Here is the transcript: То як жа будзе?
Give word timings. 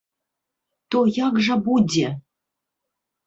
То 0.95 0.99
як 1.17 1.35
жа 1.47 1.57
будзе? 1.67 2.07